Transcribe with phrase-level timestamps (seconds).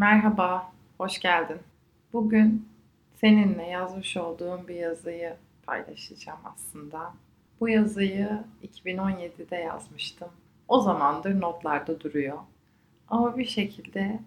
[0.00, 1.58] Merhaba, hoş geldin.
[2.12, 2.68] Bugün
[3.20, 5.34] seninle yazmış olduğum bir yazıyı
[5.66, 7.14] paylaşacağım aslında.
[7.60, 8.28] Bu yazıyı
[8.84, 10.28] 2017'de yazmıştım.
[10.68, 12.38] O zamandır notlarda duruyor.
[13.08, 14.20] Ama bir şekilde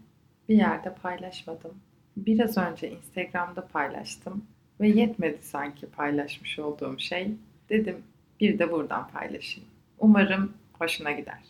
[0.50, 1.74] bir yerde paylaşmadım.
[2.18, 4.46] Biraz önce Instagram'da paylaştım
[4.80, 7.32] ve yetmedi sanki paylaşmış olduğum şey.
[7.70, 8.04] Dedim
[8.40, 9.70] bir de buradan paylaşayım.
[10.00, 11.42] Umarım hoşuna gider.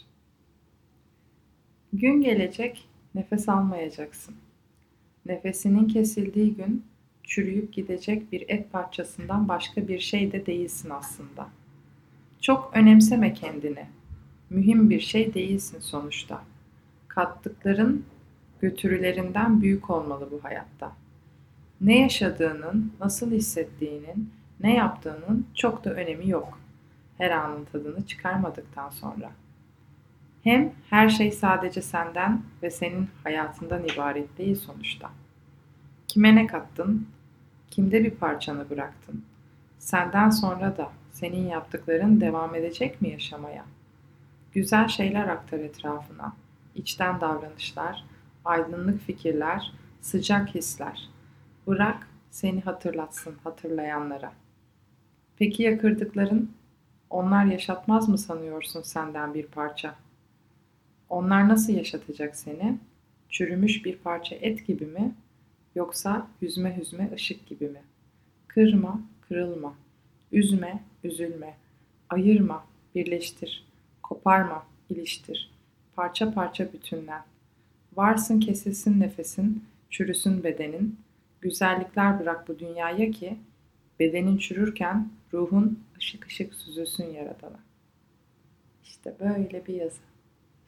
[1.94, 4.36] Gün gelecek nefes almayacaksın.
[5.25, 6.86] Nefesinin kesildiği gün
[7.23, 11.50] çürüyüp gidecek bir et parçasından başka bir şey de değilsin aslında.
[12.41, 13.86] Çok önemseme kendini.
[14.50, 16.41] Mühim bir şey değilsin sonuçta.
[17.08, 18.05] Kattıkların
[18.62, 20.91] götürülerinden büyük olmalı bu hayatta.
[21.81, 26.59] Ne yaşadığının, nasıl hissettiğinin, ne yaptığının çok da önemi yok.
[27.17, 29.51] Her anın tadını çıkarmadıktan sonra.''
[30.44, 35.09] Hem her şey sadece senden ve senin hayatından ibaret değil sonuçta.
[36.08, 37.08] Kime ne kattın?
[37.72, 39.23] Kimde bir parçanı bıraktın?
[39.80, 43.66] Senden sonra da senin yaptıkların devam edecek mi yaşamaya?
[44.53, 46.34] Güzel şeyler aktar etrafına.
[46.75, 48.06] İçten davranışlar,
[48.45, 51.09] aydınlık fikirler, sıcak hisler.
[51.67, 54.34] Bırak seni hatırlatsın hatırlayanlara.
[55.38, 56.52] Peki ya kırdıkların?
[57.09, 60.11] Onlar yaşatmaz mı sanıyorsun senden bir parça?''
[61.12, 62.78] Onlar nasıl yaşatacak seni?
[63.30, 65.16] Çürümüş bir parça et gibi mi?
[65.76, 67.81] Yoksa hüzme hüzme ışık gibi mi?
[68.48, 69.76] Kırma, kırılma.
[70.31, 71.53] Üzme, üzülme.
[72.09, 73.66] Ayırma, birleştir.
[74.03, 75.52] Koparma, iliştir.
[75.95, 77.23] Parça parça bütünlen.
[77.96, 81.00] Varsın kesilsin nefesin, çürüsün bedenin.
[81.42, 83.38] Güzellikler bırak bu dünyaya ki
[84.00, 87.59] bedenin çürürken ruhun ışık ışık süzülsün yaradana.
[88.84, 90.12] İşte böyle bir yazı.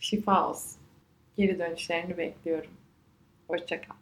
[0.04, 0.82] Şifa olsun.
[1.38, 2.72] Geri dönüşlerini bekliyorum.
[3.48, 3.96] Hoşçakal.